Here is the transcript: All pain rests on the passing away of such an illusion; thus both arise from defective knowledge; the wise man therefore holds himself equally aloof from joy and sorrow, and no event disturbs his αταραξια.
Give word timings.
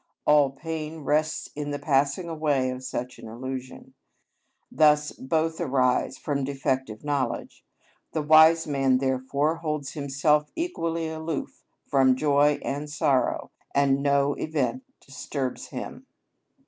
All 0.25 0.49
pain 0.49 1.01
rests 1.03 1.47
on 1.55 1.69
the 1.69 1.77
passing 1.77 2.27
away 2.27 2.71
of 2.71 2.83
such 2.83 3.19
an 3.19 3.27
illusion; 3.27 3.93
thus 4.71 5.11
both 5.11 5.61
arise 5.61 6.17
from 6.17 6.43
defective 6.43 7.03
knowledge; 7.03 7.63
the 8.11 8.23
wise 8.23 8.65
man 8.65 8.97
therefore 8.97 9.57
holds 9.57 9.91
himself 9.91 10.49
equally 10.55 11.07
aloof 11.07 11.63
from 11.87 12.15
joy 12.15 12.57
and 12.63 12.89
sorrow, 12.89 13.51
and 13.75 14.01
no 14.01 14.33
event 14.39 14.83
disturbs 15.01 15.67
his 15.67 15.81
αταραξια. 15.83 16.03